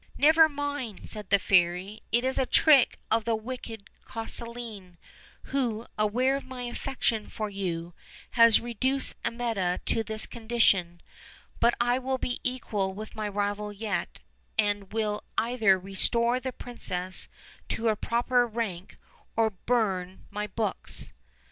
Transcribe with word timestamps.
"Never 0.17 0.49
mind," 0.49 1.07
said 1.07 1.29
the 1.29 1.37
fairy, 1.37 2.01
"it 2.11 2.23
is 2.25 2.39
a 2.39 2.47
trick 2.47 2.97
of 3.11 3.23
the 3.23 3.35
wicked 3.35 3.87
Caucaline, 4.03 4.97
who, 5.53 5.85
aware 5.95 6.35
of 6.35 6.47
my 6.47 6.63
affection 6.63 7.27
for 7.27 7.51
you, 7.51 7.93
has 8.31 8.59
reduced 8.59 9.13
Amietta 9.23 9.79
to 9.85 10.01
this 10.03 10.25
condition; 10.25 11.01
but 11.59 11.75
I 11.79 11.99
will 11.99 12.17
be 12.17 12.39
equal 12.43 12.93
with 12.95 13.15
my 13.15 13.29
rival 13.29 13.71
yet, 13.71 14.21
and 14.57 14.91
will 14.91 15.23
either 15.37 15.77
restore 15.77 16.39
the 16.39 16.51
princess 16.51 17.27
to 17.69 17.85
her 17.85 17.95
proper 17.95 18.47
rank, 18.47 18.97
or 19.35 19.51
burn 19.51 20.25
my 20.31 20.47
books." 20.47 21.11